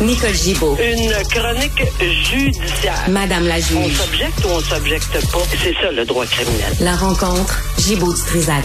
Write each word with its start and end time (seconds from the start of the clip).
Nicole 0.00 0.34
Gibaud. 0.34 0.76
Une 0.78 1.12
chronique 1.30 1.82
judiciaire. 2.30 3.08
Madame 3.08 3.46
la 3.46 3.54
On 3.56 3.60
juge. 3.60 3.96
s'objecte 3.96 4.44
ou 4.44 4.48
on 4.48 4.60
s'objecte 4.60 5.12
pas? 5.32 5.38
C'est 5.62 5.74
ça 5.74 5.90
le 5.90 6.04
droit 6.04 6.26
criminel. 6.26 6.72
La 6.80 6.94
rencontre, 6.96 7.62
Gibaud 7.78 8.12
du 8.12 8.20
Trisac. 8.20 8.64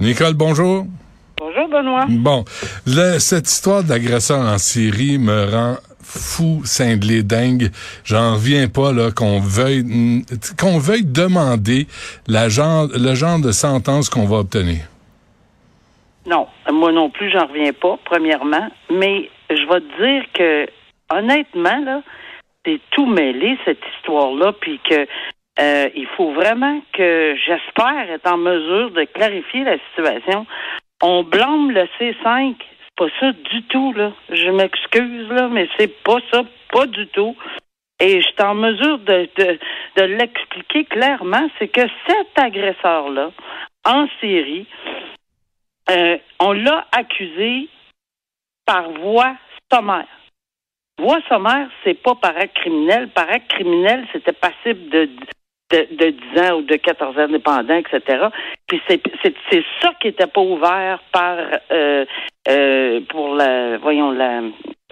Nicole, 0.00 0.34
bonjour. 0.34 0.86
Bonjour 1.38 1.68
Benoît. 1.68 2.06
Bon, 2.08 2.44
le- 2.86 3.18
cette 3.18 3.48
histoire 3.48 3.84
d'agresseur 3.84 4.40
en 4.40 4.58
Syrie 4.58 5.18
me 5.18 5.44
rend 5.50 5.76
fou, 6.02 6.62
cinglé, 6.64 7.22
dingue. 7.22 7.70
J'en 8.04 8.34
reviens 8.34 8.66
pas 8.68 8.92
là 8.92 9.10
qu'on 9.12 9.38
veuille 9.40 10.24
qu'on 10.58 10.78
veuille 10.78 11.04
demander 11.04 11.86
la 12.26 12.48
genre, 12.48 12.88
le 12.92 13.14
genre 13.14 13.38
de 13.38 13.52
sentence 13.52 14.08
qu'on 14.10 14.26
va 14.26 14.38
obtenir. 14.38 14.80
Non, 16.30 16.46
moi 16.70 16.92
non 16.92 17.10
plus, 17.10 17.28
j'en 17.30 17.46
reviens 17.46 17.72
pas, 17.72 17.98
premièrement. 18.04 18.68
Mais 18.88 19.28
je 19.50 19.66
vais 19.66 19.80
te 19.80 20.02
dire 20.02 20.24
que, 20.32 20.66
honnêtement, 21.12 21.80
là, 21.84 22.02
c'est 22.64 22.80
tout 22.92 23.06
mêlé, 23.06 23.58
cette 23.64 23.82
histoire-là, 23.96 24.52
puis 24.60 24.78
que 24.88 25.06
euh, 25.58 25.88
il 25.96 26.06
faut 26.16 26.32
vraiment 26.32 26.80
que, 26.92 27.34
j'espère, 27.34 28.10
être 28.10 28.30
en 28.30 28.36
mesure 28.36 28.92
de 28.92 29.04
clarifier 29.04 29.64
la 29.64 29.78
situation. 29.88 30.46
On 31.02 31.24
blâme 31.24 31.72
le 31.72 31.88
C5. 31.98 32.54
C'est 32.58 32.96
pas 32.96 33.08
ça 33.18 33.32
du 33.32 33.62
tout, 33.64 33.92
là. 33.94 34.12
Je 34.28 34.50
m'excuse, 34.50 35.28
là, 35.30 35.48
mais 35.48 35.68
c'est 35.78 36.02
pas 36.04 36.18
ça, 36.32 36.44
pas 36.70 36.86
du 36.86 37.08
tout. 37.08 37.36
Et 37.98 38.20
je 38.20 38.26
suis 38.26 38.42
en 38.42 38.54
mesure 38.54 38.98
de, 38.98 39.28
de, 39.36 39.58
de 39.96 40.02
l'expliquer 40.02 40.84
clairement, 40.84 41.50
c'est 41.58 41.68
que 41.68 41.82
cet 42.06 42.38
agresseur-là, 42.38 43.32
en 43.84 44.06
Syrie, 44.20 44.66
euh, 45.90 46.16
on 46.38 46.52
l'a 46.52 46.86
accusé 46.92 47.68
par 48.64 48.90
voie 48.90 49.34
sommaire. 49.72 50.06
Voie 50.98 51.20
sommaire, 51.28 51.68
c'est 51.82 51.94
pas 51.94 52.14
par 52.14 52.36
acte 52.36 52.56
criminel. 52.56 53.08
Par 53.08 53.28
acte 53.28 53.50
criminel, 53.50 54.06
c'était 54.12 54.32
passible 54.32 54.88
de, 54.90 55.08
de, 55.70 55.88
de 55.96 56.10
10 56.34 56.40
ans 56.42 56.58
ou 56.58 56.62
de 56.62 56.76
14 56.76 57.18
ans 57.18 57.28
dépendant, 57.28 57.76
etc. 57.76 58.26
Puis 58.66 58.80
c'est, 58.88 59.00
ça 59.80 59.92
qui 60.00 60.08
était 60.08 60.26
pas 60.26 60.40
ouvert 60.40 61.00
par 61.12 61.38
euh, 61.72 62.04
euh, 62.48 63.00
pour 63.08 63.34
la 63.34 63.78
voyons 63.78 64.10
la 64.10 64.42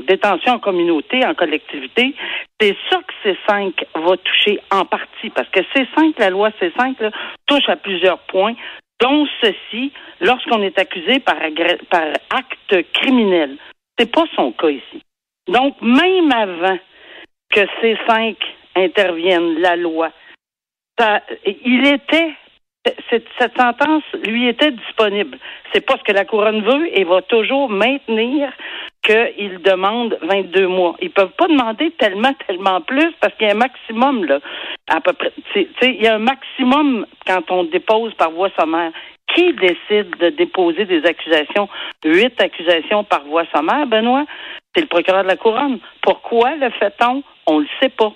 détention 0.06 0.54
en 0.54 0.58
communauté, 0.58 1.24
en 1.24 1.34
collectivité. 1.34 2.14
C'est 2.60 2.76
ça 2.90 3.00
que 3.02 3.28
C5 3.28 3.72
va 3.94 4.16
toucher 4.16 4.60
en 4.70 4.84
partie, 4.84 5.30
parce 5.30 5.48
que 5.50 5.60
C5, 5.60 6.14
la 6.18 6.30
loi 6.30 6.50
C5, 6.60 7.00
là, 7.00 7.10
touche 7.46 7.68
à 7.68 7.76
plusieurs 7.76 8.18
points, 8.20 8.54
dont 9.00 9.26
ceci, 9.40 9.92
lorsqu'on 10.20 10.62
est 10.62 10.78
accusé 10.78 11.20
par, 11.20 11.36
acte 11.40 12.92
criminel. 12.92 13.56
C'est 13.98 14.10
pas 14.10 14.24
son 14.34 14.52
cas 14.52 14.70
ici. 14.70 15.02
Donc, 15.48 15.80
même 15.80 16.32
avant 16.32 16.78
que 17.50 17.60
C5 17.80 18.36
intervienne, 18.76 19.60
la 19.60 19.76
loi, 19.76 20.10
il 21.46 21.86
était, 21.86 22.32
cette, 23.08 23.26
cette 23.38 23.56
sentence 23.56 24.04
lui 24.26 24.48
était 24.48 24.72
disponible. 24.72 25.38
C'est 25.72 25.84
pas 25.84 25.96
ce 25.96 26.02
que 26.02 26.12
la 26.12 26.24
couronne 26.24 26.62
veut 26.62 26.98
et 26.98 27.04
va 27.04 27.22
toujours 27.22 27.68
maintenir 27.68 28.52
qu'il 29.08 29.62
demande 29.62 30.18
22 30.22 30.68
mois. 30.68 30.96
Ils 31.00 31.10
peuvent 31.10 31.32
pas 31.38 31.48
demander 31.48 31.90
tellement, 31.92 32.34
tellement 32.46 32.80
plus 32.82 33.10
parce 33.20 33.34
qu'il 33.34 33.46
y 33.46 33.50
a 33.50 33.54
un 33.54 33.58
maximum, 33.58 34.24
là, 34.26 34.40
à 34.88 35.00
peu 35.00 35.14
près. 35.14 35.32
Tu 35.52 35.66
sais, 35.80 35.94
il 35.94 36.02
y 36.02 36.06
a 36.06 36.16
un 36.16 36.18
maximum 36.18 37.06
quand 37.26 37.50
on 37.50 37.64
dépose 37.64 38.12
par 38.14 38.30
voie 38.30 38.50
sommaire. 38.58 38.92
Qui 39.34 39.52
décide 39.54 40.16
de 40.18 40.30
déposer 40.30 40.84
des 40.84 41.04
accusations, 41.04 41.68
huit 42.04 42.40
accusations 42.40 43.04
par 43.04 43.24
voie 43.24 43.44
sommaire, 43.54 43.86
Benoît? 43.86 44.24
C'est 44.74 44.80
le 44.80 44.86
procureur 44.88 45.22
de 45.22 45.28
la 45.28 45.36
couronne. 45.36 45.78
Pourquoi 46.02 46.56
le 46.56 46.70
fait-on? 46.70 47.22
On 47.46 47.58
le 47.58 47.66
sait 47.80 47.88
pas. 47.90 48.12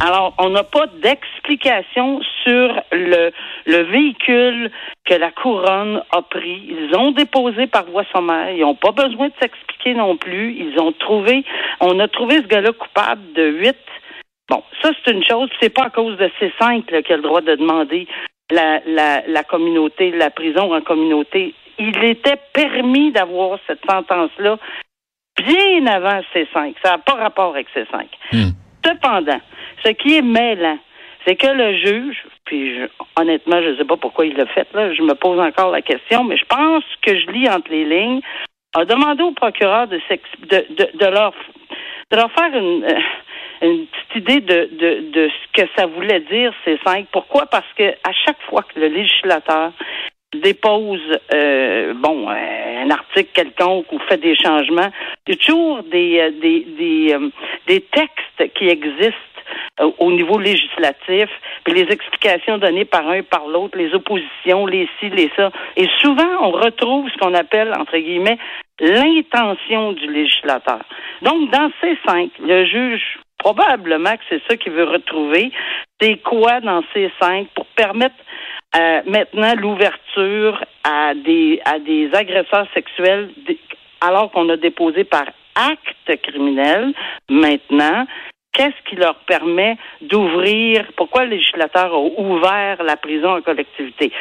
Alors, 0.00 0.34
on 0.38 0.50
n'a 0.50 0.62
pas 0.64 0.86
d'explication 1.02 2.20
sur 2.44 2.82
le, 2.92 3.30
le 3.66 3.82
véhicule 3.84 4.70
que 5.06 5.14
la 5.14 5.30
couronne 5.30 6.02
a 6.10 6.20
pris. 6.20 6.68
Ils 6.68 6.94
ont 6.96 7.12
déposé 7.12 7.66
par 7.66 7.86
voie 7.86 8.04
sommaire. 8.12 8.50
Ils 8.50 8.60
n'ont 8.60 8.74
pas 8.74 8.92
besoin 8.92 9.28
de 9.28 9.34
s'expliquer 9.40 9.94
non 9.94 10.16
plus. 10.16 10.54
Ils 10.54 10.78
ont 10.78 10.92
trouvé, 10.92 11.44
on 11.80 11.98
a 11.98 12.08
trouvé 12.08 12.36
ce 12.36 12.46
gars-là 12.46 12.72
coupable 12.72 13.32
de 13.34 13.46
huit. 13.46 13.76
Bon, 14.50 14.62
ça, 14.82 14.90
c'est 15.04 15.12
une 15.12 15.24
chose. 15.24 15.48
C'est 15.62 15.72
pas 15.72 15.84
à 15.84 15.90
cause 15.90 16.18
de 16.18 16.30
C5 16.40 16.90
là, 16.90 17.02
qu'il 17.02 17.14
a 17.14 17.16
le 17.16 17.22
droit 17.22 17.40
de 17.40 17.54
demander 17.54 18.06
la, 18.50 18.80
la, 18.86 19.22
la 19.26 19.44
communauté, 19.44 20.10
la 20.12 20.30
prison 20.30 20.74
en 20.74 20.80
communauté. 20.80 21.54
Il 21.78 22.02
était 22.04 22.36
permis 22.52 23.10
d'avoir 23.12 23.58
cette 23.66 23.84
sentence-là 23.88 24.58
bien 25.38 25.86
avant 25.86 26.20
C5. 26.34 26.74
Ça 26.82 26.92
n'a 26.92 26.98
pas 26.98 27.14
rapport 27.14 27.50
avec 27.54 27.66
C5. 27.74 28.06
Cependant, 28.84 29.40
ce 29.84 29.90
qui 29.90 30.16
est 30.16 30.22
mêlant, 30.22 30.78
c'est 31.26 31.36
que 31.36 31.46
le 31.46 31.76
juge, 31.76 32.24
puis 32.44 32.74
je- 32.76 32.86
honnêtement, 33.20 33.60
je 33.62 33.68
ne 33.68 33.76
sais 33.76 33.84
pas 33.84 33.96
pourquoi 33.96 34.26
il 34.26 34.36
l'a 34.36 34.46
fait, 34.46 34.66
là, 34.74 34.92
je 34.94 35.02
me 35.02 35.14
pose 35.14 35.38
encore 35.38 35.70
la 35.70 35.82
question, 35.82 36.24
mais 36.24 36.36
je 36.36 36.44
pense 36.46 36.84
que 37.02 37.14
je 37.18 37.26
lis 37.30 37.48
entre 37.48 37.70
les 37.70 37.84
lignes, 37.84 38.20
a 38.74 38.84
demandé 38.84 39.22
au 39.22 39.32
procureur 39.32 39.88
de, 39.88 39.98
de, 39.98 40.66
de, 40.70 40.98
de 40.98 41.06
leur 41.06 41.34
de 42.10 42.16
leur 42.16 42.30
faire 42.32 42.52
une, 42.54 42.84
euh, 42.84 42.98
une 43.62 43.86
petite 43.86 44.16
idée 44.16 44.40
de, 44.40 44.68
de, 44.72 45.10
de 45.10 45.28
ce 45.28 45.62
que 45.62 45.68
ça 45.76 45.86
voulait 45.86 46.20
dire 46.20 46.52
ces 46.64 46.78
cinq. 46.84 47.06
Pourquoi? 47.12 47.46
Parce 47.46 47.72
que 47.76 47.90
à 48.04 48.12
chaque 48.24 48.40
fois 48.48 48.62
que 48.62 48.80
le 48.80 48.88
législateur 48.88 49.72
dépose 50.32 51.18
euh, 51.34 51.94
bon 51.94 52.28
euh, 52.28 52.82
un 52.84 52.90
article 52.90 53.30
quelconque 53.32 53.92
ou 53.92 53.98
fait 54.08 54.18
des 54.18 54.36
changements, 54.36 54.90
il 55.26 55.34
y 55.34 55.36
a 55.36 55.36
toujours 55.36 55.82
des 55.84 56.20
euh, 56.20 56.30
des 56.40 56.60
des, 56.78 57.16
des 57.66 57.80
textes 57.80 58.54
qui 58.54 58.68
existent 58.68 59.29
euh, 59.80 59.90
au 59.98 60.12
niveau 60.12 60.38
législatif, 60.38 61.28
puis 61.64 61.74
les 61.74 61.92
explications 61.92 62.58
données 62.58 62.84
par 62.84 63.08
un 63.08 63.22
par 63.22 63.46
l'autre, 63.46 63.78
les 63.78 63.92
oppositions, 63.94 64.66
les 64.66 64.88
ci, 64.98 65.10
les 65.10 65.30
ça. 65.36 65.50
Et 65.76 65.88
souvent, 66.00 66.28
on 66.40 66.50
retrouve 66.50 67.08
ce 67.10 67.18
qu'on 67.18 67.34
appelle, 67.34 67.72
entre 67.74 67.96
guillemets, 67.96 68.38
l'intention 68.80 69.92
du 69.92 70.10
législateur. 70.10 70.80
Donc, 71.22 71.50
dans 71.50 71.70
ces 71.80 71.96
cinq, 72.06 72.30
le 72.40 72.64
juge, 72.64 73.18
probablement 73.38 74.16
que 74.16 74.22
c'est 74.28 74.42
ça 74.48 74.56
qu'il 74.56 74.72
veut 74.72 74.84
retrouver, 74.84 75.50
c'est 76.00 76.16
quoi 76.22 76.60
dans 76.60 76.82
ces 76.92 77.10
cinq 77.20 77.48
pour 77.54 77.66
permettre 77.66 78.16
euh, 78.76 79.00
maintenant 79.06 79.54
l'ouverture 79.56 80.62
à 80.84 81.14
des 81.14 81.60
à 81.64 81.78
des 81.78 82.10
agresseurs 82.14 82.66
sexuels 82.72 83.30
alors 84.00 84.30
qu'on 84.30 84.48
a 84.48 84.56
déposé 84.56 85.04
par 85.04 85.24
acte 85.56 86.22
criminel 86.22 86.92
maintenant 87.28 88.06
qu'est-ce 88.60 88.90
qui 88.90 88.96
leur 88.96 89.14
permet 89.26 89.78
d'ouvrir 90.02 90.84
pourquoi 90.94 91.24
le 91.24 91.30
législateur 91.30 91.94
a 91.94 91.98
ouvert 91.98 92.82
la 92.82 92.98
prison 92.98 93.36
en 93.36 93.40
collectivité? 93.40 94.12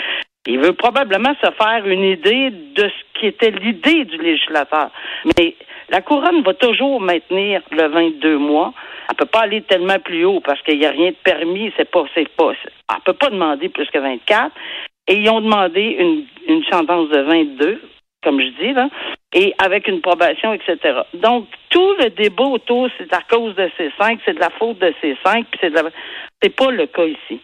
Il 0.47 0.59
veut 0.59 0.71
probablement 0.71 1.33
se 1.43 1.51
faire 1.51 1.85
une 1.85 2.05
idée 2.05 2.49
de 2.49 2.83
ce 2.87 3.19
qui 3.19 3.27
était 3.27 3.51
l'idée 3.51 4.05
du 4.05 4.17
législateur. 4.17 4.91
Mais 5.37 5.55
la 5.89 6.01
couronne 6.01 6.41
va 6.43 6.53
toujours 6.53 7.01
maintenir 7.01 7.61
le 7.71 7.87
22 7.89 8.37
mois. 8.37 8.73
Elle 9.09 9.17
peut 9.17 9.25
pas 9.25 9.41
aller 9.41 9.61
tellement 9.63 9.99
plus 9.99 10.23
haut 10.23 10.39
parce 10.39 10.61
qu'il 10.61 10.79
n'y 10.79 10.85
a 10.85 10.91
rien 10.91 11.09
de 11.09 11.17
permis 11.21 11.73
c'est 11.75 11.89
pas 11.89 12.05
c'est 12.15 12.29
pas 12.29 12.53
elle 12.63 13.01
peut 13.03 13.13
pas 13.13 13.29
demander 13.29 13.67
plus 13.67 13.89
que 13.89 13.99
24 13.99 14.51
et 15.07 15.15
ils 15.17 15.29
ont 15.29 15.41
demandé 15.41 15.97
une, 15.99 16.23
une 16.47 16.63
sentence 16.65 17.09
de 17.09 17.19
22 17.19 17.81
comme 18.23 18.41
je 18.41 18.49
dis, 18.61 18.73
là, 18.73 18.89
et 19.33 19.53
avec 19.59 19.87
une 19.87 20.01
probation, 20.01 20.53
etc. 20.53 21.01
Donc, 21.13 21.47
tout 21.69 21.93
le 21.99 22.09
débat 22.09 22.45
autour, 22.45 22.89
c'est 22.97 23.13
à 23.13 23.21
cause 23.21 23.55
de 23.55 23.69
ces 23.77 23.91
cinq, 23.97 24.19
c'est 24.25 24.33
de 24.33 24.39
la 24.39 24.49
faute 24.49 24.79
de 24.79 24.93
ces 25.01 25.15
cinq, 25.23 25.45
puis 25.49 25.59
c'est 25.61 25.69
de 25.69 25.75
la... 25.75 25.83
C'est 26.41 26.55
pas 26.55 26.71
le 26.71 26.85
cas 26.87 27.05
ici. 27.05 27.39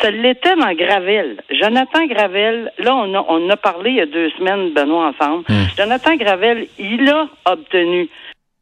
Ça 0.00 0.10
l'était 0.10 0.56
dans 0.56 0.72
Gravel. 0.72 1.42
Jonathan 1.50 2.06
Gravel, 2.06 2.72
là, 2.78 2.94
on 2.94 3.14
a, 3.14 3.24
on 3.28 3.50
a 3.50 3.56
parlé 3.56 3.90
il 3.90 3.96
y 3.96 4.00
a 4.00 4.06
deux 4.06 4.30
semaines, 4.30 4.72
Benoît, 4.72 5.12
ensemble. 5.12 5.44
Jonathan 5.76 6.16
Gravel, 6.16 6.66
il 6.78 7.08
a 7.10 7.28
obtenu 7.44 8.08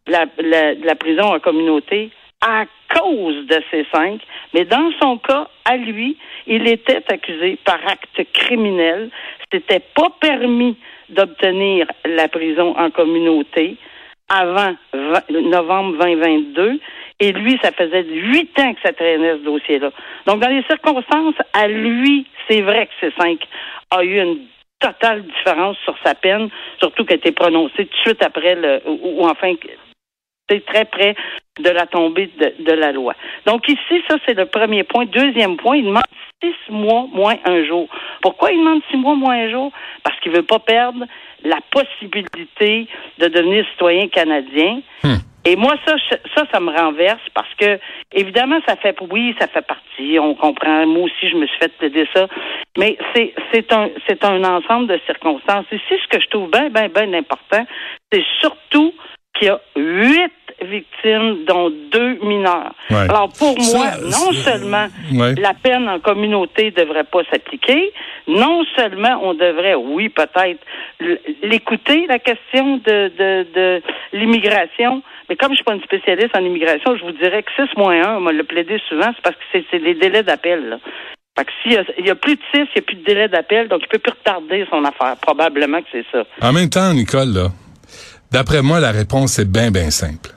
la, 0.07 0.27
la, 0.39 0.75
la 0.75 0.95
prison 0.97 1.35
en 1.35 1.39
communauté 1.39 2.11
à 2.43 2.65
cause 2.99 3.47
de 3.47 3.63
ces 3.71 3.87
cinq, 3.93 4.21
mais 4.55 4.65
dans 4.65 4.91
son 5.01 5.19
cas, 5.19 5.49
à 5.65 5.77
lui, 5.77 6.17
il 6.47 6.67
était 6.67 7.03
accusé 7.13 7.59
par 7.65 7.79
acte 7.87 8.21
criminel. 8.33 9.11
C'était 9.53 9.83
pas 9.95 10.09
permis 10.21 10.77
d'obtenir 11.11 11.87
la 12.05 12.29
prison 12.29 12.77
en 12.77 12.91
communauté 12.91 13.77
avant 14.29 14.75
novembre 15.31 15.99
2022. 15.99 16.81
Et 17.23 17.33
lui, 17.33 17.59
ça 17.63 17.71
faisait 17.73 18.05
huit 18.05 18.59
ans 18.59 18.73
que 18.73 18.81
ça 18.83 18.93
traînait 18.93 19.35
ce 19.35 19.45
dossier-là. 19.45 19.91
Donc, 20.27 20.41
dans 20.41 20.49
les 20.49 20.63
circonstances, 20.63 21.35
à 21.53 21.69
lui, 21.69 22.27
c'est 22.49 22.63
vrai 22.63 22.87
que 22.87 22.93
ces 23.01 23.15
cinq 23.21 23.41
a 23.91 24.03
eu 24.03 24.21
une 24.21 24.39
totale 24.81 25.23
différence 25.25 25.77
sur 25.85 25.95
sa 26.03 26.15
peine, 26.15 26.49
surtout 26.79 27.05
qu'elle 27.05 27.19
a 27.19 27.21
été 27.21 27.33
prononcée 27.33 27.85
tout 27.87 27.97
de 27.97 28.01
suite 28.07 28.23
après 28.23 28.55
le, 28.55 28.81
ou 28.87 29.27
enfin, 29.27 29.53
c'est 30.51 30.65
très 30.67 30.85
près 30.85 31.15
de 31.61 31.71
la 31.71 31.87
tombée 31.87 32.31
de, 32.39 32.65
de, 32.65 32.73
la 32.73 32.93
loi. 32.93 33.15
Donc 33.47 33.69
ici, 33.69 34.03
ça, 34.09 34.17
c'est 34.27 34.35
le 34.35 34.47
premier 34.47 34.85
point. 34.85 35.05
Deuxième 35.07 35.57
point, 35.57 35.77
il 35.77 35.85
demande 35.85 36.05
six 36.43 36.55
mois 36.71 37.07
moins 37.13 37.37
un 37.45 37.65
jour. 37.65 37.89
Pourquoi 38.23 38.51
il 38.53 38.59
demande 38.59 38.83
six 38.91 38.97
mois 38.97 39.15
moins 39.15 39.35
un 39.35 39.51
jour? 39.51 39.73
Parce 40.03 40.19
qu'il 40.21 40.33
veut 40.33 40.43
pas 40.43 40.59
perdre 40.59 41.05
la 41.45 41.59
possibilité 41.71 42.87
de 43.19 43.27
devenir 43.29 43.65
citoyen 43.73 44.09
canadien. 44.09 44.81
Hmm. 45.03 45.17
Et 45.47 45.57
moi, 45.57 45.75
ça, 45.87 45.95
ça, 46.37 46.45
ça 46.53 46.61
me 46.61 46.71
renverse 46.71 47.23
parce 47.33 47.53
que, 47.59 47.79
évidemment, 48.13 48.61
ça 48.67 48.77
fait, 48.77 48.95
oui, 49.11 49.35
ça 49.39 49.47
fait 49.49 49.67
partie, 49.67 50.19
on 50.19 50.35
comprend. 50.35 50.87
Moi 50.87 51.05
aussi, 51.05 51.31
je 51.31 51.37
me 51.37 51.47
suis 51.47 51.59
fait 51.59 51.73
plaider 51.79 52.07
ça. 52.15 52.27
Mais 52.77 52.99
c'est, 53.15 53.35
c'est 53.53 53.73
un, 53.73 53.89
c'est 54.07 54.23
un 54.23 54.45
ensemble 54.45 54.89
de 54.89 55.01
circonstances. 55.07 55.65
Ici, 55.73 56.01
ce 56.03 56.09
que 56.09 56.23
je 56.23 56.29
trouve 56.29 56.51
bien, 56.51 56.69
bien, 56.69 56.89
bien 56.89 57.15
important, 57.15 57.65
c'est 58.13 58.25
surtout 58.41 58.93
qu'il 59.35 59.49
y 59.49 59.51
a 59.51 59.61
huit 59.77 60.33
victimes, 60.63 61.45
dont 61.47 61.71
deux 61.93 62.19
mineurs. 62.23 62.73
Alors, 62.91 63.31
pour 63.39 63.57
moi, 63.59 63.87
non 64.03 64.33
seulement 64.33 64.87
la 65.13 65.55
peine 65.55 65.89
en 65.89 65.99
communauté 65.99 66.71
devrait 66.71 67.05
pas 67.05 67.21
s'appliquer, 67.31 67.93
non 68.29 68.65
seulement 68.77 69.21
on 69.23 69.35
devrait, 69.35 69.75
oui, 69.75 70.09
peut-être, 70.09 70.61
l'écouter, 71.43 72.07
la 72.09 72.19
question 72.19 72.79
de, 72.79 73.11
de, 73.19 73.47
de 73.55 73.83
l'immigration, 74.13 75.03
mais 75.29 75.37
comme 75.37 75.51
je 75.51 75.57
suis 75.57 75.65
pas 75.65 75.75
une 75.75 75.83
spécialiste 75.83 76.37
en 76.37 76.45
immigration, 76.45 76.97
je 76.97 77.05
vous 77.05 77.13
dirais 77.13 77.43
que 77.43 77.51
6 77.57 77.77
moins 77.77 78.03
1, 78.03 78.17
on 78.17 78.21
m'a 78.21 78.33
le 78.33 78.45
plaidé 78.45 78.81
souvent, 78.89 79.11
c'est 79.15 79.23
parce 79.23 79.37
que 79.37 79.63
c'est 79.71 79.79
des 79.79 79.95
délais 79.95 80.23
d'appel. 80.23 80.79
Fait 81.39 81.45
que 81.45 81.51
s'il 81.63 81.73
y, 81.73 82.09
y, 82.09 82.11
a 82.11 82.15
plus 82.17 82.35
de 82.35 82.41
6, 82.53 82.59
il 82.59 82.63
n'y 82.63 82.79
a 82.79 82.83
plus 82.83 82.97
de 82.97 83.05
délai 83.05 83.29
d'appel, 83.29 83.69
donc 83.69 83.81
il 83.83 83.89
peut 83.89 83.99
plus 83.99 84.13
retarder 84.13 84.67
son 84.71 84.85
affaire. 84.85 85.17
Probablement 85.23 85.81
que 85.81 85.89
c'est 85.93 86.07
ça. 86.13 86.25
En 86.43 86.53
même 86.53 86.69
temps, 86.69 86.93
Nicole, 86.93 87.33
là, 87.33 87.49
D'après 88.31 88.63
moi, 88.63 88.79
la 88.79 88.93
réponse 88.93 89.39
est 89.41 89.51
bien, 89.51 89.71
bien 89.71 89.91
simple. 89.91 90.31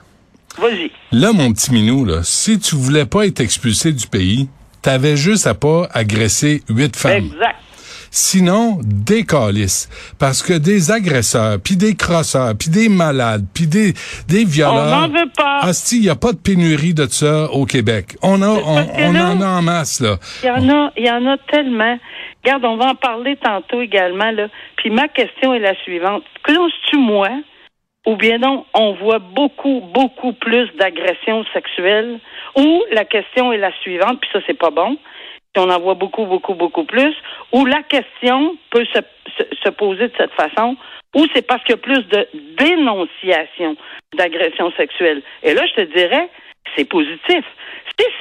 Vas-y. 0.58 0.90
Là, 1.12 1.32
mon 1.32 1.52
petit 1.52 1.72
minou, 1.72 2.04
là, 2.04 2.20
si 2.22 2.58
tu 2.58 2.76
voulais 2.76 3.06
pas 3.06 3.26
être 3.26 3.40
expulsé 3.40 3.92
du 3.92 4.06
pays, 4.06 4.48
t'avais 4.82 5.16
juste 5.16 5.46
à 5.46 5.54
pas 5.54 5.88
agresser 5.92 6.62
huit 6.68 6.96
femmes. 6.96 7.30
Exact. 7.32 7.56
Sinon, 8.16 8.78
des 8.84 9.24
calices. 9.24 9.88
Parce 10.20 10.40
que 10.40 10.52
des 10.52 10.92
agresseurs, 10.92 11.58
puis 11.58 11.76
des 11.76 11.96
crosseurs, 11.96 12.54
puis 12.56 12.68
des 12.68 12.88
malades, 12.88 13.44
puis 13.52 13.66
des, 13.66 13.92
des 14.28 14.44
violeurs... 14.44 14.98
On 14.98 15.00
n'en 15.00 15.08
veut 15.08 15.30
pas. 15.36 15.62
Asti, 15.62 15.96
il 15.96 16.02
n'y 16.02 16.08
a 16.08 16.14
pas 16.14 16.30
de 16.30 16.38
pénurie 16.38 16.94
de 16.94 17.06
ça 17.06 17.50
au 17.50 17.66
Québec. 17.66 18.16
On, 18.22 18.40
a, 18.40 18.46
on, 18.46 18.86
on 18.98 19.16
en 19.16 19.40
a 19.40 19.46
en 19.46 19.62
masse, 19.62 20.00
là. 20.00 20.18
Il 20.44 20.46
y 20.46 20.50
en 20.50 20.68
a, 20.68 20.92
il 20.96 21.04
y 21.04 21.10
en 21.10 21.26
a 21.26 21.36
tellement. 21.50 21.98
Regarde, 22.44 22.64
on 22.64 22.76
va 22.76 22.90
en 22.90 22.94
parler 22.94 23.36
tantôt 23.42 23.80
également, 23.80 24.30
là. 24.30 24.46
Puis 24.76 24.90
ma 24.90 25.08
question 25.08 25.52
est 25.52 25.58
la 25.58 25.74
suivante. 25.82 26.22
Closes-tu 26.44 26.98
moi? 26.98 27.30
Ou 28.06 28.16
bien 28.16 28.38
non, 28.38 28.66
on 28.74 28.92
voit 28.92 29.18
beaucoup, 29.18 29.80
beaucoup 29.80 30.32
plus 30.32 30.68
d'agressions 30.76 31.44
sexuelles, 31.52 32.18
ou 32.56 32.84
la 32.92 33.04
question 33.04 33.52
est 33.52 33.58
la 33.58 33.72
suivante, 33.80 34.20
puis 34.20 34.30
ça, 34.32 34.40
c'est 34.46 34.58
pas 34.58 34.70
bon, 34.70 34.96
si 35.54 35.60
on 35.60 35.70
en 35.70 35.80
voit 35.80 35.94
beaucoup, 35.94 36.26
beaucoup, 36.26 36.54
beaucoup 36.54 36.84
plus, 36.84 37.14
ou 37.52 37.64
la 37.64 37.82
question 37.82 38.56
peut 38.70 38.84
se, 38.92 39.00
se, 39.62 39.70
poser 39.70 40.08
de 40.08 40.12
cette 40.18 40.32
façon, 40.32 40.76
ou 41.14 41.26
c'est 41.34 41.46
parce 41.46 41.62
qu'il 41.62 41.76
y 41.76 41.78
a 41.78 41.82
plus 41.82 42.06
de 42.08 42.28
dénonciation 42.58 43.76
d'agressions 44.16 44.72
sexuelles. 44.72 45.22
Et 45.42 45.54
là, 45.54 45.62
je 45.66 45.82
te 45.82 45.92
dirais, 45.96 46.28
c'est 46.76 46.84
positif. 46.84 47.44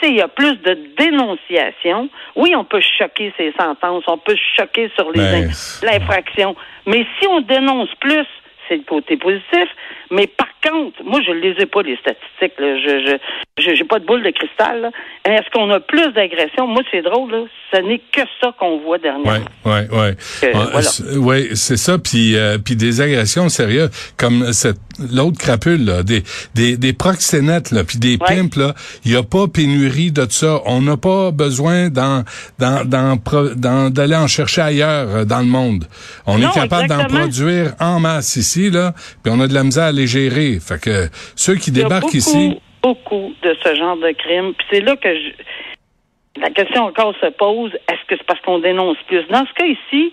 Si 0.01 0.09
il 0.09 0.17
y 0.17 0.21
a 0.21 0.27
plus 0.27 0.57
de 0.61 0.77
dénonciation, 0.97 2.09
oui, 2.35 2.53
on 2.55 2.65
peut 2.65 2.81
choquer 2.97 3.33
ces 3.37 3.53
sentences, 3.59 4.03
on 4.07 4.17
peut 4.17 4.35
choquer 4.55 4.91
sur 4.95 5.09
les 5.11 5.19
ben, 5.19 5.51
l'infraction, 5.81 6.55
mais 6.85 7.05
si 7.17 7.27
on 7.27 7.39
dénonce 7.41 7.89
plus, 7.99 8.27
c'est 8.67 8.77
le 8.77 8.83
côté 8.83 9.17
positif. 9.17 9.67
Mais 10.11 10.27
par 10.27 10.47
contre, 10.69 11.03
moi, 11.03 11.19
je 11.25 11.31
ne 11.31 11.39
les 11.39 11.61
ai 11.61 11.65
pas, 11.65 11.81
les 11.81 11.97
statistiques. 11.97 12.59
Là. 12.59 12.77
Je 12.77 13.17
je 13.59 13.75
j'ai 13.75 13.83
pas 13.83 13.99
de 13.99 14.05
boule 14.05 14.23
de 14.23 14.31
cristal. 14.31 14.91
Est-ce 15.25 15.49
qu'on 15.51 15.69
a 15.69 15.79
plus 15.79 16.11
d'agressions? 16.13 16.67
Moi, 16.67 16.81
c'est 16.91 17.01
drôle. 17.01 17.31
Là. 17.31 17.43
Ce 17.73 17.79
n'est 17.81 18.01
que 18.11 18.21
ça 18.41 18.53
qu'on 18.59 18.79
voit 18.79 18.97
dernièrement. 18.97 19.45
Oui, 19.65 19.71
oui, 19.91 20.15
oui. 20.43 20.49
Euh, 20.49 21.17
oui, 21.17 21.49
c'est 21.55 21.77
ça. 21.77 21.97
Puis, 21.97 22.35
euh, 22.35 22.57
puis 22.57 22.75
des 22.75 23.01
agressions 23.01 23.49
sérieuses, 23.49 23.91
comme 24.17 24.51
cette 24.53 24.79
l'autre 25.11 25.37
crapule, 25.37 25.85
là, 25.85 26.03
des, 26.03 26.23
des, 26.53 26.77
des 26.77 26.93
proxénètes, 26.93 27.71
là, 27.71 27.83
puis 27.83 27.97
des 27.97 28.17
ouais. 28.17 28.35
pimps, 28.35 28.55
là. 28.55 28.73
Il 29.05 29.11
n'y 29.11 29.17
a 29.17 29.23
pas 29.23 29.47
pénurie 29.47 30.11
de 30.11 30.25
ça. 30.29 30.61
On 30.65 30.81
n'a 30.81 30.97
pas 30.97 31.31
besoin 31.31 31.89
d'en, 31.89 32.23
d'aller 32.59 34.15
en 34.15 34.27
chercher 34.27 34.61
ailleurs 34.61 35.07
euh, 35.09 35.25
dans 35.25 35.39
le 35.39 35.45
monde. 35.45 35.85
On 36.25 36.39
est 36.41 36.53
capable 36.53 36.87
d'en 36.87 37.05
produire 37.05 37.73
en 37.79 37.99
masse 37.99 38.35
ici, 38.35 38.69
là, 38.69 38.93
puis 39.23 39.33
on 39.35 39.39
a 39.39 39.47
de 39.47 39.53
la 39.53 39.63
misère 39.63 39.85
à 39.85 39.91
les 39.91 40.07
gérer. 40.07 40.52
Fait 40.59 40.81
que 40.81 41.07
ceux 41.35 41.55
qui 41.55 41.71
débarquent 41.71 42.13
ici... 42.13 42.59
beaucoup 42.81 43.33
de 43.41 43.55
ce 43.63 43.75
genre 43.75 43.97
de 43.97 44.11
crimes. 44.11 44.53
Puis 44.53 44.67
c'est 44.71 44.81
là 44.81 44.95
que 44.95 45.09
je... 45.13 46.41
la 46.41 46.49
question 46.49 46.83
encore 46.83 47.13
se 47.21 47.27
pose, 47.27 47.71
est-ce 47.73 48.05
que 48.07 48.17
c'est 48.17 48.25
parce 48.25 48.41
qu'on 48.41 48.59
dénonce 48.59 48.97
plus? 49.07 49.23
Dans 49.29 49.45
ce 49.45 49.53
cas 49.53 49.65
ici, 49.65 50.11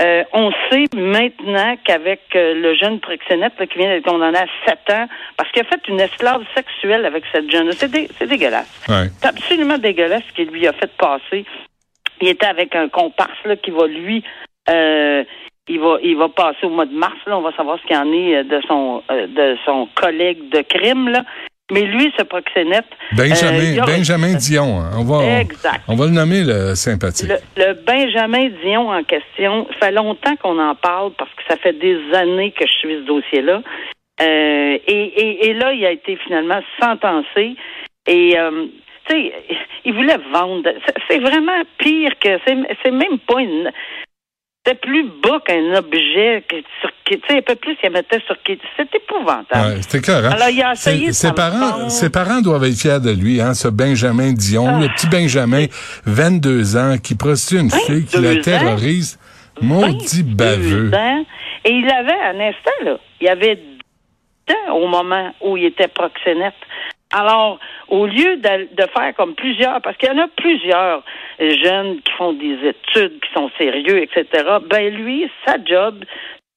euh, 0.00 0.24
on 0.32 0.50
sait 0.70 0.86
maintenant 0.94 1.76
qu'avec 1.84 2.20
euh, 2.34 2.54
le 2.54 2.74
jeune 2.74 2.98
proxénète 3.00 3.54
qui 3.68 3.78
vient 3.78 3.88
d'être 3.88 4.04
condamné 4.04 4.38
à 4.38 4.46
7 4.66 4.78
ans 4.90 5.06
parce 5.36 5.50
qu'il 5.52 5.62
a 5.62 5.64
fait 5.64 5.86
une 5.88 6.00
esclave 6.00 6.42
sexuelle 6.56 7.04
avec 7.04 7.24
cette 7.32 7.50
jeune. 7.50 7.70
C'est, 7.72 7.90
c'est 8.18 8.26
dégueulasse. 8.26 8.80
Ouais. 8.88 9.08
C'est 9.18 9.28
absolument 9.28 9.78
dégueulasse 9.78 10.22
ce 10.28 10.34
qu'il 10.34 10.48
lui 10.48 10.66
a 10.66 10.72
fait 10.72 10.90
passer. 10.96 11.44
Il 12.20 12.28
était 12.28 12.46
avec 12.46 12.74
un 12.74 12.88
comparse 12.88 13.38
là, 13.44 13.56
qui 13.56 13.70
va 13.70 13.86
lui 13.86 14.24
euh, 14.68 15.24
il 15.68 15.80
va 15.80 15.96
il 16.02 16.16
va 16.16 16.28
passer 16.28 16.64
au 16.64 16.70
mois 16.70 16.86
de 16.86 16.94
mars 16.94 17.16
là, 17.26 17.38
on 17.38 17.42
va 17.42 17.52
savoir 17.52 17.78
ce 17.80 17.86
qu'il 17.86 17.96
en 17.96 18.12
est 18.12 18.44
de 18.44 18.60
son 18.66 19.02
de 19.08 19.56
son 19.64 19.88
collègue 19.94 20.48
de 20.50 20.62
crime 20.62 21.08
là. 21.08 21.24
Mais 21.72 21.82
lui, 21.82 22.12
ce 22.18 22.24
proxénète. 22.24 22.84
Benjamin, 23.16 23.78
euh, 23.78 23.86
Benjamin 23.86 24.34
Dion. 24.34 24.80
Hein. 24.80 24.90
On 24.98 25.04
va, 25.04 25.40
exact. 25.40 25.80
On, 25.88 25.94
va 25.94 26.04
le 26.04 26.12
nommer 26.12 26.42
le 26.44 26.74
sympathique. 26.74 27.30
Le, 27.30 27.64
le, 27.64 27.72
Benjamin 27.72 28.50
Dion 28.62 28.90
en 28.90 29.02
question, 29.04 29.66
ça 29.80 29.86
fait 29.86 29.92
longtemps 29.92 30.36
qu'on 30.36 30.58
en 30.58 30.74
parle 30.74 31.12
parce 31.12 31.30
que 31.30 31.42
ça 31.48 31.56
fait 31.56 31.72
des 31.72 31.98
années 32.12 32.50
que 32.50 32.66
je 32.66 32.72
suis 32.72 32.94
ce 32.96 33.06
dossier-là. 33.06 33.62
Euh, 34.20 34.78
et, 34.86 34.86
et, 34.86 35.46
et, 35.46 35.54
là, 35.54 35.72
il 35.72 35.86
a 35.86 35.92
été 35.92 36.16
finalement 36.16 36.60
sentencé. 36.78 37.56
Et 38.06 38.38
euh, 38.38 38.66
tu 39.08 39.14
sais, 39.14 39.32
il 39.86 39.94
voulait 39.94 40.18
vendre. 40.30 40.68
C'est 41.08 41.20
vraiment 41.20 41.62
pire 41.78 42.12
que 42.20 42.38
c'est 42.46 42.90
même 42.90 43.18
pas 43.26 43.40
une 43.40 43.70
c'était 44.64 44.78
plus 44.78 45.04
bas 45.22 45.40
qu'un 45.44 45.74
objet 45.76 46.44
sur 46.80 46.90
tu 47.04 47.20
sais, 47.28 47.38
un 47.38 47.42
peu 47.42 47.56
plus, 47.56 47.76
il 47.82 47.90
mettait 47.90 48.20
sur 48.26 48.40
qui. 48.42 48.58
C'est 48.76 48.94
épouvantable. 48.94 49.74
Ouais, 49.74 49.82
c'était 49.82 50.00
clair. 50.00 50.24
Hein? 50.24 50.30
Alors, 50.30 50.48
il 50.48 50.62
a 50.62 50.72
essayé 50.72 51.12
ses, 51.12 51.32
parents, 51.32 51.90
ses 51.90 52.10
parents 52.10 52.40
doivent 52.40 52.64
être 52.64 52.78
fiers 52.78 53.00
de 53.00 53.10
lui, 53.10 53.40
hein, 53.40 53.52
ce 53.52 53.68
Benjamin 53.68 54.32
Dion, 54.32 54.66
ah. 54.66 54.80
le 54.80 54.88
petit 54.88 55.08
Benjamin, 55.08 55.66
22 56.06 56.76
ans, 56.76 56.96
qui 57.02 57.14
prostitue 57.14 57.60
une 57.60 57.70
fille, 57.70 58.06
qui 58.06 58.18
la 58.18 58.36
terrorise. 58.36 59.18
Maudit 59.60 60.22
baveux. 60.22 60.90
Ans? 60.94 61.24
Et 61.64 61.72
il 61.72 61.90
avait, 61.90 62.12
un 62.12 62.40
instant, 62.40 62.70
là, 62.84 62.96
il 63.20 63.28
avait 63.28 63.58
ans 64.48 64.74
au 64.74 64.88
moment 64.88 65.34
où 65.42 65.56
il 65.56 65.66
était 65.66 65.88
proxénète. 65.88 66.54
Alors, 67.12 67.58
au 67.88 68.06
lieu 68.06 68.36
de, 68.36 68.74
de 68.74 68.86
faire 68.94 69.14
comme 69.16 69.34
plusieurs, 69.34 69.80
parce 69.82 69.96
qu'il 69.98 70.08
y 70.08 70.12
en 70.12 70.18
a 70.18 70.28
plusieurs 70.28 71.04
jeunes 71.38 72.00
qui 72.00 72.12
font 72.12 72.32
des 72.32 72.68
études, 72.68 73.20
qui 73.20 73.32
sont 73.34 73.50
sérieux, 73.58 74.02
etc., 74.02 74.26
ben 74.68 74.94
lui, 74.94 75.30
sa 75.46 75.62
job, 75.62 76.04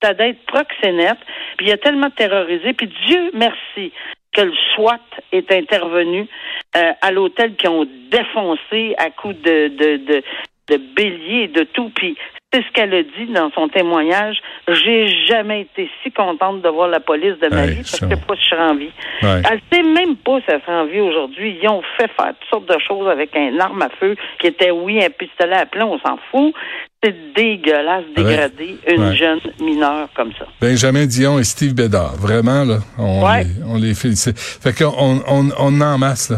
ça 0.02 0.14
d'être 0.14 0.46
proxénète, 0.46 1.18
puis 1.58 1.68
il 1.68 1.72
a 1.72 1.78
tellement 1.78 2.10
terrorisé, 2.10 2.74
puis 2.74 2.88
Dieu 3.08 3.32
merci 3.34 3.92
que 4.34 4.42
le 4.42 4.54
SWAT 4.76 5.00
est 5.32 5.52
intervenu 5.52 6.28
euh, 6.76 6.92
à 7.02 7.12
l'hôtel 7.12 7.56
qui 7.56 7.68
ont 7.68 7.88
défoncé 8.12 8.96
à 8.98 9.10
coups 9.10 9.42
de, 9.42 9.70
de, 9.70 9.98
de, 9.98 10.24
de 10.70 10.80
bélier, 10.96 11.48
de 11.50 11.64
tout, 11.64 11.92
puis 11.96 12.16
c'est 12.54 12.62
ce 12.64 12.72
qu'elle 12.74 12.94
a 12.94 13.04
dit 13.04 13.32
dans 13.34 13.52
son 13.52 13.68
témoignage. 13.68 14.38
J'ai 14.68 15.08
jamais 15.28 15.62
été 15.62 15.90
si 16.02 16.12
contente 16.12 16.62
de 16.62 16.70
voir 16.70 16.88
la 16.88 17.00
police 17.02 17.38
de 17.42 17.50
ma 17.54 17.66
vie 17.68 17.76
parce 17.84 18.00
que 18.00 18.16
pas 18.16 18.36
si 18.36 18.44
je 18.44 18.50
serais 18.50 18.62
en 18.70 18.76
vie. 18.76 18.92
Ouais. 19.22 19.42
Elle 19.52 19.60
sait 19.72 19.84
même 19.84 20.16
pas 20.16 20.40
si 20.40 20.46
elle 20.48 20.62
serait 20.62 20.76
en 20.76 20.86
vie 20.86 21.02
aujourd'hui. 21.02 21.58
Ils 21.62 21.68
ont 21.68 21.82
fait 21.98 22.10
faire 22.18 22.34
toutes 22.40 22.50
sortes 22.50 22.70
de 22.70 22.80
choses 22.80 23.08
avec 23.10 23.36
un 23.36 23.60
arme 23.60 23.82
à 23.82 23.90
feu 24.00 24.16
qui 24.40 24.48
était, 24.48 24.72
oui, 24.72 25.04
un 25.04 25.10
pistolet 25.10 25.56
à 25.56 25.66
plomb, 25.66 25.94
on 25.94 26.00
s'en 26.00 26.18
fout. 26.32 26.54
C'est 27.04 27.34
dégueulasse, 27.36 28.06
Ouais. 28.18 28.24
dégrader 28.24 28.78
une 28.88 29.04
Ouais. 29.10 29.16
jeune 29.16 29.40
mineure 29.60 30.08
comme 30.16 30.32
ça. 30.40 30.46
Benjamin 30.62 31.06
Dion 31.06 31.38
et 31.38 31.44
Steve 31.44 31.74
Bédard, 31.76 32.16
vraiment, 32.16 32.64
là, 32.64 32.78
on, 32.98 33.24
Ouais. 33.24 33.44
les, 33.44 33.64
on 33.68 33.76
les 33.78 33.94
félicite. 33.94 34.40
Fait 34.40 34.74
qu'on 34.74 34.94
on, 34.98 35.22
on, 35.28 35.50
on 35.60 35.82
en 35.82 35.98
masse, 36.00 36.32
là. 36.32 36.38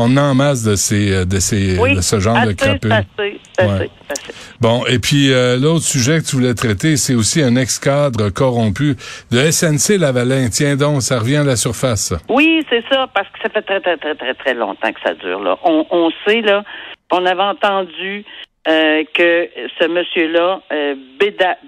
On 0.00 0.16
en 0.16 0.34
masse 0.34 0.62
de 0.62 0.76
ces, 0.76 1.12
euh, 1.12 1.24
de 1.24 1.40
ces, 1.40 1.76
Oui, 1.78 1.94
de 1.96 2.00
ce 2.00 2.20
genre 2.20 2.36
assez, 2.36 2.48
de 2.48 2.52
crapules. 2.54 2.92
assez, 2.92 3.40
assez, 3.58 3.68
Ouais. 3.68 3.90
assez. 4.08 4.32
Bon, 4.60 4.84
et 4.86 4.98
puis 5.00 5.32
euh, 5.32 5.56
l'autre 5.56 5.84
sujet 5.84 6.20
que 6.20 6.24
tu 6.24 6.36
voulais 6.36 6.54
traiter, 6.54 6.96
c'est 6.96 7.14
aussi 7.14 7.42
un 7.42 7.56
ex-cadre 7.56 8.30
corrompu 8.30 8.96
de 9.32 9.50
SNC 9.50 9.98
Lavalin. 9.98 10.48
Tiens 10.50 10.76
donc, 10.76 11.02
ça 11.02 11.18
revient 11.18 11.36
à 11.38 11.44
la 11.44 11.56
surface. 11.56 12.14
Oui, 12.28 12.64
c'est 12.70 12.82
ça, 12.90 13.06
parce 13.12 13.26
que 13.28 13.38
ça 13.42 13.50
fait 13.50 13.62
très, 13.62 13.80
très, 13.80 13.96
très, 13.96 14.14
très, 14.14 14.34
très 14.34 14.54
longtemps 14.54 14.92
que 14.92 15.00
ça 15.04 15.14
dure. 15.14 15.40
Là. 15.42 15.56
On, 15.64 15.84
on 15.90 16.10
sait, 16.26 16.40
là, 16.42 16.62
on 17.10 17.24
avait 17.26 17.42
entendu 17.42 18.24
euh, 18.68 19.04
que 19.14 19.48
ce 19.80 19.86
monsieur-là, 19.86 20.60
euh, 20.72 20.94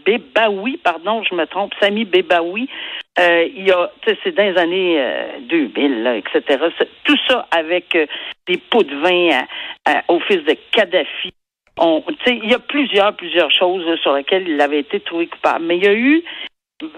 Bébaoui, 0.05 0.77
pardon, 0.79 1.23
je 1.23 1.35
me 1.35 1.47
trompe, 1.47 1.73
Sami 1.81 2.05
Bébaoui, 2.05 2.69
euh, 3.19 3.45
il 3.57 3.67
y 3.67 3.71
a, 3.73 3.91
c'est 4.05 4.33
dans 4.35 4.43
les 4.45 4.59
années 4.59 4.97
euh, 5.01 5.39
2000, 5.49 6.03
là, 6.03 6.17
etc. 6.17 6.43
Tout 7.05 7.17
ça 7.29 7.47
avec 7.51 7.95
euh, 7.95 8.07
des 8.47 8.59
pots 8.59 8.83
de 8.83 8.95
vin 8.97 9.45
à- 9.87 10.03
au 10.09 10.21
fils 10.21 10.45
de 10.45 10.55
Kadhafi. 10.73 11.31
Il 12.27 12.51
y 12.51 12.55
a 12.55 12.59
plusieurs, 12.59 13.15
plusieurs 13.17 13.51
choses 13.51 13.99
sur 14.01 14.15
lesquelles 14.15 14.47
il 14.49 14.61
avait 14.61 14.81
été 14.81 15.01
trouvé 15.01 15.27
coupable. 15.29 15.65
Mais 15.65 15.79
il 15.79 15.85
y 15.85 15.89
a 15.89 15.95
eu 15.95 16.23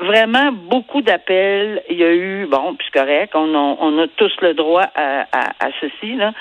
vraiment 0.01 0.51
beaucoup 0.53 1.03
d'appels. 1.03 1.83
Il 1.89 1.97
y 1.99 2.05
a 2.05 2.13
eu, 2.13 2.47
bon, 2.47 2.75
puis 2.75 2.89
correct, 2.93 3.33
on 3.35 3.55
a, 3.55 3.77
on 3.81 3.99
a 3.99 4.09
tous 4.17 4.33
le 4.41 4.55
droit 4.55 4.87
à, 4.95 5.27
à, 5.33 5.67
à 5.67 5.71
ceci, 5.81 6.15
là. 6.17 6.33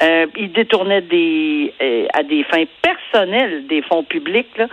Euh, 0.00 0.26
il 0.36 0.52
détournait 0.52 1.00
des, 1.02 1.74
euh, 1.82 2.06
à 2.14 2.22
des 2.22 2.44
fins 2.44 2.64
personnelles 2.82 3.66
des 3.66 3.82
fonds 3.82 4.04
publics, 4.04 4.56
là, 4.56 4.66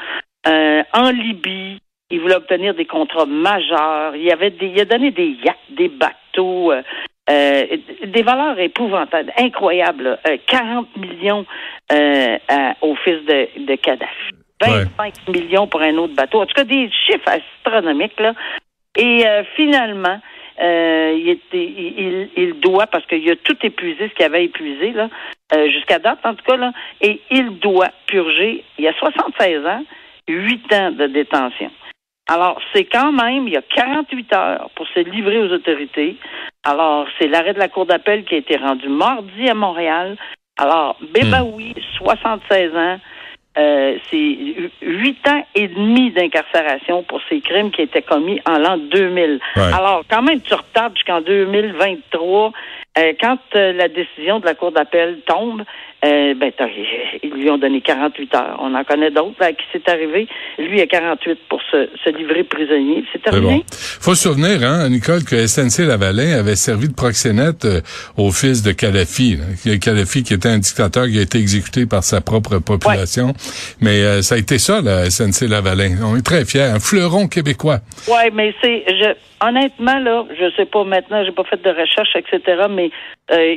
euh, 0.48 0.84
en 0.94 1.10
Libye. 1.10 1.80
Il 2.12 2.20
voulait 2.22 2.36
obtenir 2.36 2.76
des 2.76 2.86
contrats 2.86 3.26
majeurs. 3.26 4.16
Il 4.16 4.22
y 4.24 4.32
avait 4.32 4.52
des, 4.52 4.68
il 4.68 4.80
a 4.80 4.86
donné 4.86 5.10
des 5.10 5.36
yachts, 5.44 5.58
des 5.72 5.90
bateaux, 5.90 6.72
des 7.28 8.22
valeurs 8.22 8.60
épouvantables, 8.60 9.34
incroyables. 9.40 10.04
là. 10.04 10.20
Euh, 10.28 10.38
40 10.46 10.96
millions 10.98 11.46
à- 11.90 12.76
au 12.82 12.96
fils 12.96 13.26
de, 13.26 13.66
de 13.66 13.76
Kadhafi. 13.76 14.32
25 14.62 15.28
millions 15.28 15.68
pour 15.68 15.82
un 15.82 15.96
autre 15.98 16.14
bateau. 16.14 16.42
En 16.42 16.46
tout 16.46 16.54
cas, 16.54 16.64
des 16.64 16.90
chiffres 16.92 17.28
astronomiques, 17.28 18.20
là. 18.20 18.34
Et 18.98 19.24
finalement, 19.56 20.22
euh, 20.62 21.38
il, 21.54 22.60
doit, 22.60 22.88
parce 22.88 23.06
qu'il 23.08 23.30
a 23.30 23.36
tout 23.36 23.58
épuisé, 23.64 24.10
ce 24.10 24.14
qu'il 24.14 24.26
avait 24.26 24.46
épuisé, 24.46 24.92
là, 24.92 25.10
euh, 25.54 25.70
jusqu'à 25.70 26.00
date, 26.00 26.20
en 26.24 26.36
tout 26.36 26.46
cas, 26.46 26.58
là, 26.58 26.72
et 27.02 27.22
il 27.32 27.60
doit 27.60 27.90
purger, 28.08 28.64
il 28.78 28.86
y 28.86 28.88
a 28.88 28.94
76 28.94 29.66
ans, 29.66 29.84
8 30.28 30.74
ans 30.74 30.92
de 30.92 31.08
détention. 31.08 31.72
Alors, 32.28 32.60
c'est 32.74 32.86
quand 32.86 33.12
même, 33.12 33.48
il 33.48 33.54
y 33.54 33.58
a 33.58 33.62
48 33.62 34.34
heures 34.34 34.70
pour 34.76 34.88
se 34.88 35.00
livrer 35.00 35.38
aux 35.40 35.52
autorités. 35.52 36.18
Alors, 36.64 37.08
c'est 37.20 37.28
l'arrêt 37.28 37.54
de 37.54 37.60
la 37.60 37.68
Cour 37.68 37.86
d'appel 37.86 38.24
qui 38.24 38.34
a 38.34 38.40
été 38.40 38.58
rendu 38.58 38.90
mardi 38.90 39.48
à 39.48 39.54
Montréal. 39.54 40.18
Alors, 40.58 40.98
Bébaoui, 41.14 41.76
76 41.98 42.76
ans, 42.76 42.98
euh, 43.58 43.98
c'est 44.10 44.70
huit 44.82 45.28
ans 45.28 45.46
et 45.56 45.68
demi 45.68 46.12
d'incarcération 46.12 47.04
pour 47.04 47.22
ces 47.30 47.40
crimes 47.40 47.72
qui 47.72 47.82
étaient 47.82 48.02
commis 48.02 48.42
en 48.46 48.58
l'an 48.58 48.78
2000. 48.78 49.40
Ouais. 49.56 49.62
Alors, 49.62 50.04
quand 50.10 50.22
même, 50.22 50.42
tu 50.42 50.54
retardes 50.54 50.96
jusqu'en 50.96 51.22
2023. 51.22 52.52
Euh, 52.98 53.14
quand 53.20 53.38
euh, 53.56 53.74
la 53.74 53.88
décision 53.88 54.40
de 54.40 54.46
la 54.46 54.56
Cour 54.56 54.72
d'appel 54.72 55.20
tombe, 55.26 55.64
euh, 56.06 56.36
ben, 56.36 56.52
ils 57.24 57.30
lui 57.32 57.50
ont 57.50 57.58
donné 57.58 57.82
48 57.82 58.36
heures. 58.36 58.60
On 58.62 58.76
en 58.76 58.84
connaît 58.84 59.10
d'autres 59.10 59.42
à 59.42 59.54
qui 59.54 59.64
c'est 59.72 59.88
arrivé. 59.90 60.28
Lui, 60.60 60.80
a 60.82 60.86
48 60.86 61.40
pour 61.50 61.60
se, 61.72 61.90
se 62.04 62.10
livrer 62.16 62.44
prisonnier. 62.44 63.04
C'est 63.12 63.24
terminé. 63.24 63.58
bon. 63.58 63.64
Faut 63.72 64.14
se 64.14 64.30
souvenir, 64.30 64.62
hein, 64.64 64.88
Nicole, 64.90 65.24
que 65.24 65.48
SNC 65.48 65.88
Lavalin 65.88 66.38
avait 66.38 66.56
servi 66.56 66.90
de 66.90 66.94
proxénète 66.94 67.66
euh, 67.66 67.82
au 68.18 68.32
fils 68.32 68.62
de 68.62 68.72
Kadhafi. 68.72 69.38
là. 69.38 69.78
Kadhafi 69.78 70.24
qui 70.24 70.34
était 70.34 70.50
un 70.50 70.60
dictateur 70.60 71.08
qui 71.08 71.18
a 71.18 71.24
été 71.24 71.40
exécuté 71.40 71.88
par 71.88 72.04
sa 72.04 72.22
propre 72.22 72.60
population. 72.60 73.34
Mais 73.82 74.04
euh, 74.04 74.22
ça 74.22 74.36
a 74.36 74.38
été 74.38 74.60
ça, 74.60 74.82
la 74.82 75.10
SNC 75.10 75.48
Lavalin. 75.50 75.98
On 76.04 76.16
est 76.16 76.26
très 76.26 76.46
fiers. 76.46 76.62
Un 76.62 76.80
fleuron 76.80 77.28
québécois. 77.28 77.80
Ouais, 78.08 78.30
mais 78.32 78.54
c'est 78.62 78.84
je 78.88 79.16
honnêtement 79.42 80.00
là, 80.00 80.26
je 80.40 80.52
sais 80.56 80.66
pas 80.66 80.84
maintenant, 80.84 81.24
j'ai 81.24 81.32
pas 81.32 81.44
fait 81.44 81.62
de 81.62 81.70
recherche, 81.70 82.16
etc. 82.16 82.66
Mais 82.70 82.85
euh, 83.32 83.56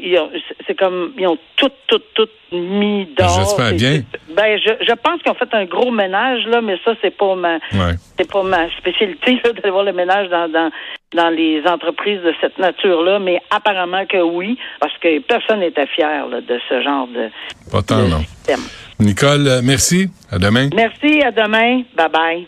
c'est- 0.67 0.75
comme 0.79 1.13
ils 1.19 1.27
ont 1.27 1.39
tout, 1.57 1.71
tout, 1.87 2.01
tout 2.15 2.29
mis 2.53 3.07
dehors. 3.17 3.29
J'espère 3.41 3.73
bien. 3.75 4.03
Ben 4.35 4.59
je, 4.59 4.71
je 4.87 4.93
pense 4.95 5.21
qu'ils 5.23 5.33
ont 5.33 5.35
fait 5.35 5.53
un 5.53 5.65
gros 5.65 5.91
ménage 5.91 6.45
là, 6.47 6.61
mais 6.61 6.77
ça 6.85 6.95
c'est 7.03 7.17
pas 7.17 7.35
ma 7.35 7.55
Ouais. 7.73 7.95
c'est 8.19 8.31
pas 8.31 8.43
ma 8.43 8.71
spécialité 8.79 9.41
là, 9.45 9.53
d'aller 9.53 9.71
voir 9.71 9.85
le 9.85 9.93
ménage 9.93 10.29
dans, 10.31 10.49
dans 10.51 10.71
dans 11.15 11.31
les 11.31 11.63
entreprises 11.67 12.21
de 12.21 12.35
cette 12.41 12.59
nature-là, 12.59 13.19
mais 13.19 13.41
apparemment 13.51 14.05
que 14.05 14.19
oui, 14.19 14.59
parce 14.79 14.93
que 14.99 15.19
personne 15.21 15.61
n'était 15.61 15.87
fier 15.87 16.27
là, 16.29 16.41
de 16.43 16.59
ce 16.69 16.83
genre 16.83 17.07
de, 17.09 17.31
Pas 17.73 17.81
tant, 17.83 18.05
de 18.05 18.11
non. 18.11 18.21
système. 18.21 18.61
Nicole, 19.01 19.47
euh, 19.49 19.61
merci. 19.65 20.09
À 20.31 20.39
demain. 20.39 20.69
Merci, 20.75 21.23
à 21.23 21.31
demain. 21.31 21.83
Bye 21.97 22.09
bye. 22.13 22.47